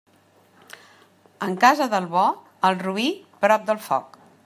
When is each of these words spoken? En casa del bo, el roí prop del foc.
En 1.49 1.53
casa 1.65 1.89
del 1.93 2.09
bo, 2.17 2.25
el 2.71 2.83
roí 2.87 3.09
prop 3.45 3.71
del 3.73 3.87
foc. 3.91 4.23